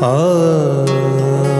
[0.00, 1.57] آ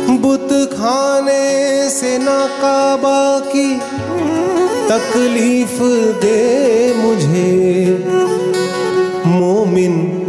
[0.07, 3.77] بت کھانے سے نہ کعبہ کی
[4.87, 5.81] تکلیف
[6.21, 7.95] دے مجھے۔
[9.25, 10.23] مومن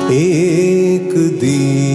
[0.10, 1.89] ایک دیوانے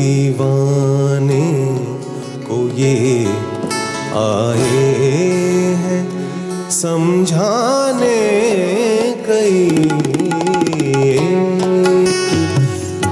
[9.26, 9.88] کئی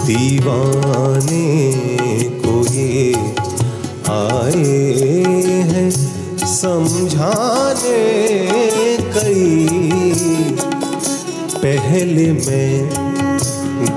[0.07, 1.73] دیوانے
[2.45, 3.13] کو یہ
[4.07, 4.95] آئے
[5.73, 5.91] ہیں
[6.47, 8.17] سمجھانے
[9.15, 9.69] کئی۔
[11.61, 12.91] پہلے میں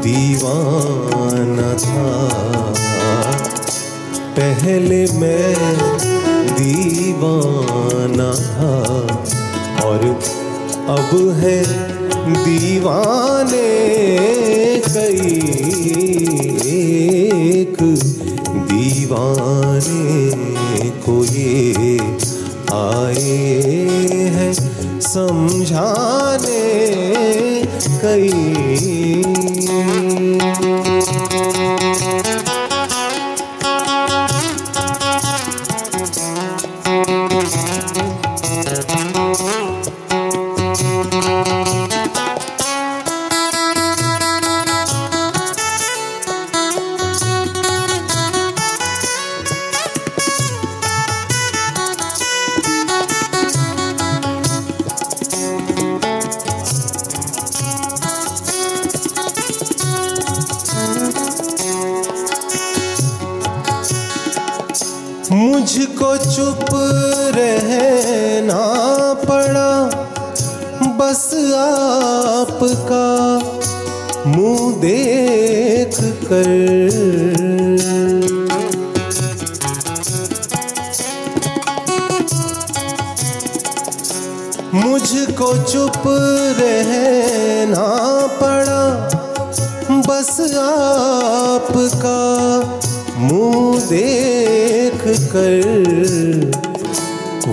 [0.04, 2.28] دیوانہ تھا۔
[4.36, 5.56] پہلے میں
[6.60, 8.84] دیوانہ تھا۔
[9.82, 10.00] اور
[10.88, 11.64] اب ہے
[12.26, 13.62] دیوانے
[14.86, 15.40] کئی
[16.66, 17.80] ایک
[18.70, 20.40] دیوانے
[21.06, 21.98] کو یہ
[22.72, 23.38] آئے
[24.36, 24.52] ہیں
[25.02, 26.62] سمجھانے
[28.02, 28.32] کئی
[66.00, 66.76] کو چپ
[67.36, 68.64] رہنا
[69.28, 69.90] پڑا،
[70.98, 73.40] بس آپ کا
[74.26, 76.48] منہ دیکھ کر۔
[84.74, 86.08] مجھ کو چپ
[86.60, 87.88] رہنا
[88.40, 89.08] پڑا،
[89.90, 92.62] بس آپ کا
[93.18, 94.35] منہ دیکھ۔
[95.36, 95.64] کر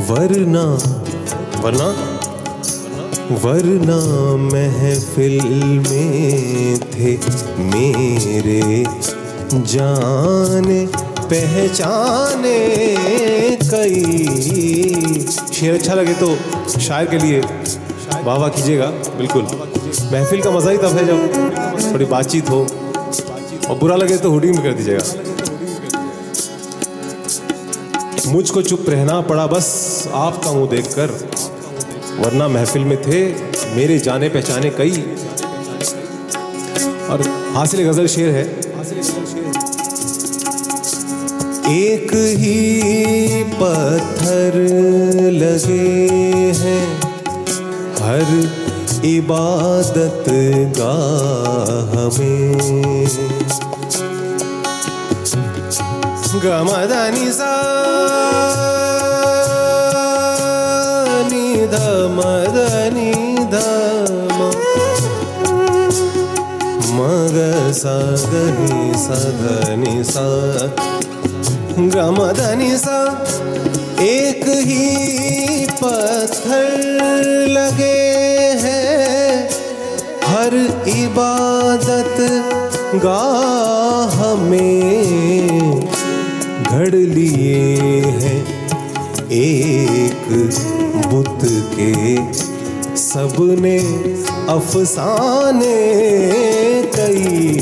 [0.09, 0.59] ورنہ
[1.63, 1.89] ورنہ
[3.45, 3.97] ورنہ
[4.53, 5.39] محفل
[5.89, 7.17] میں تھے
[7.59, 8.83] میرے
[9.67, 10.87] جان
[11.29, 12.59] پہچانے
[13.71, 16.35] کئی شعر اچھا لگے تو
[16.81, 17.41] شاعر کے لیے
[18.25, 19.45] واہ واہ کیجیے گا، بالکل۔
[20.11, 22.65] محفل کا مزہ ہی تب ہے جب تھوڑی بات چیت ہو
[23.67, 25.32] اور برا لگے تو ہوڈنگ بھی کر دیجیے گا۔
[28.27, 31.11] مجھ کو چپ رہنا پڑا، بس آپ کا منہ دیکھ کر۔
[32.27, 33.35] ورنہ محفل میں تھے،
[33.75, 35.15] میرے جانے پہچانے کئی۔
[37.09, 37.19] اور
[37.55, 38.55] حاصل غزل شعر ہے۔
[41.69, 44.53] ایک ہی پتھر
[45.31, 46.09] لگے
[46.61, 46.87] ہیں۔
[48.01, 48.21] ہر
[49.05, 50.31] عبادت
[50.79, 53.07] گاہ میں۔
[56.43, 57.53] گمدنی سا
[61.31, 64.51] نی دمدنی دم
[66.97, 67.37] مگ
[67.73, 67.99] سا
[68.33, 70.27] گنی سدنی سا
[71.95, 72.71] گمدنی
[73.99, 76.77] ایک ہی پتھر
[77.49, 78.03] لگے
[78.63, 79.49] ہیں
[80.29, 80.55] ہر
[80.89, 82.21] عبادت
[83.05, 85.52] گاہ میں
[86.73, 87.77] گھڑ لیے
[88.23, 88.45] ہیں
[89.29, 90.33] ایک
[91.11, 91.47] بت
[91.77, 92.17] کے۔
[92.97, 93.79] سب نے
[94.47, 95.77] افسانے
[96.97, 97.59] کئی۔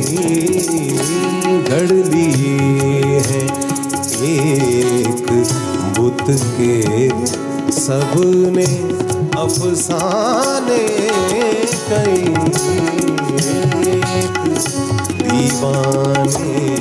[1.66, 3.48] گھڑ لیے ہیں
[4.20, 5.32] ایک
[5.98, 7.08] بت کے۔
[7.72, 8.20] سب
[8.52, 8.88] نے
[9.34, 10.86] افسانے
[11.88, 12.24] کئی۔
[15.20, 16.76] دیوانے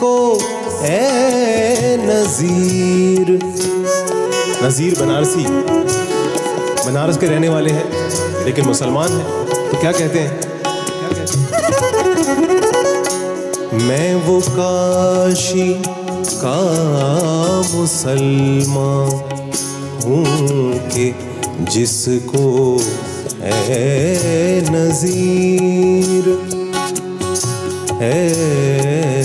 [0.00, 0.38] کو
[0.80, 3.30] اے نذیر۔
[4.64, 5.44] نذیر بنارسی۔
[6.86, 7.84] بنارس کے رہنے والے ہیں،
[8.44, 10.40] لیکن مسلمان ہیں۔ تو کیا کہتے ہیں؟
[13.72, 15.74] میں وہ کاشی
[16.40, 19.50] کا مسلمان
[20.04, 21.12] ہوں کہ
[21.58, 22.78] جس کو
[23.66, 26.28] اے نذیر۔
[28.00, 29.21] اے اے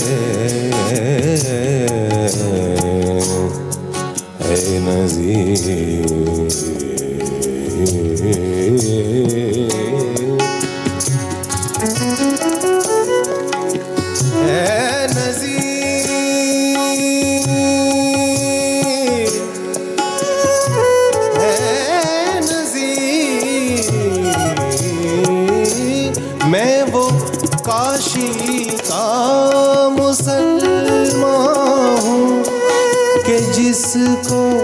[33.78, 33.96] جس
[34.28, 34.58] کو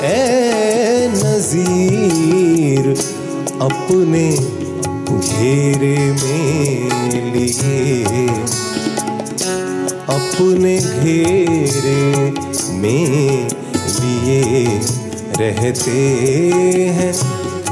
[0.00, 2.86] اے نذیر
[3.60, 4.36] اپنے
[5.08, 8.26] گھیرے میں لیے،
[10.06, 12.30] اپنے گھیرے
[12.68, 13.48] میں
[14.00, 14.64] لیے
[15.38, 16.00] رہتے
[16.92, 17.12] ہیں۔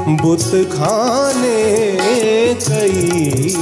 [0.07, 1.97] بت کھانے
[2.67, 3.53] کئی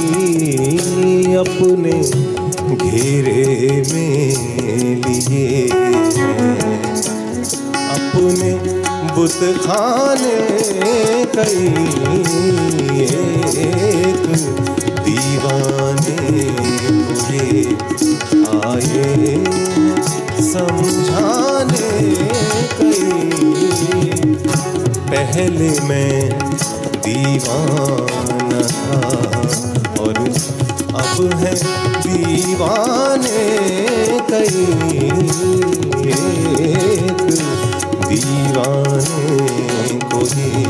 [1.36, 2.02] اپنے
[2.72, 4.30] گھیرے میں
[5.04, 5.66] لیے
[7.90, 8.52] اپنے
[9.14, 10.36] بت کھانے
[11.34, 11.68] کئی
[13.56, 14.26] ایک
[15.06, 16.46] دیوانے
[17.00, 17.62] ہوئے
[18.62, 19.36] آئے
[20.42, 22.14] سمجھانے
[22.78, 24.34] کئی
[25.10, 26.20] پہلے میں
[27.04, 29.00] دیوانہ تھا
[29.98, 30.14] اور
[30.92, 31.52] اب ہے
[32.04, 33.44] دیوانے
[34.28, 34.64] کئی
[36.04, 37.22] ایک
[38.08, 40.69] دیوانے کو ہی